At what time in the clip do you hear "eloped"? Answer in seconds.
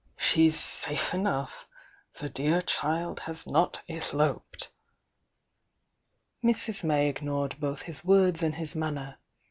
3.87-4.71